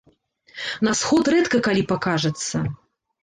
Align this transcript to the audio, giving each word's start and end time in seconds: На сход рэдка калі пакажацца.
На 0.87 0.91
сход 1.01 1.29
рэдка 1.35 1.61
калі 1.69 1.83
пакажацца. 1.93 2.63